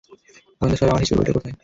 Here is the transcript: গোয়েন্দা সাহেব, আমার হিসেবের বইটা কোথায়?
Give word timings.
গোয়েন্দা 0.59 0.77
সাহেব, 0.77 0.91
আমার 0.91 1.01
হিসেবের 1.03 1.19
বইটা 1.19 1.33
কোথায়? 1.33 1.55